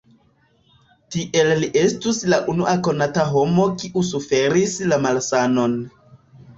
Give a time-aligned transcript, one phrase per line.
[1.15, 5.83] Tiel li estus la unua konata homo kiu suferis la malsanon.